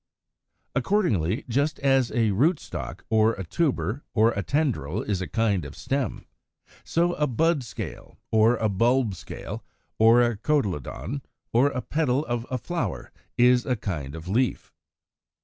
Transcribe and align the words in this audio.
120. 0.73 0.79
Accordingly, 1.19 1.45
just 1.47 1.77
as 1.81 2.09
a 2.09 2.31
rootstock, 2.31 3.03
or 3.11 3.33
a 3.33 3.43
tuber, 3.43 4.03
or 4.15 4.31
a 4.31 4.41
tendril 4.41 5.03
is 5.03 5.21
a 5.21 5.27
kind 5.27 5.63
of 5.63 5.75
stem, 5.75 6.25
so 6.83 7.13
a 7.13 7.27
bud 7.27 7.61
scale, 7.63 8.17
or 8.31 8.55
a 8.57 8.67
bulb 8.67 9.13
scale, 9.13 9.63
or 9.99 10.23
a 10.23 10.37
cotyledon, 10.37 11.21
or 11.53 11.67
a 11.67 11.83
petal 11.83 12.25
of 12.25 12.47
a 12.49 12.57
flower, 12.57 13.11
is 13.37 13.63
a 13.63 13.75
kind 13.75 14.15
of 14.15 14.27
leaf. 14.27 14.73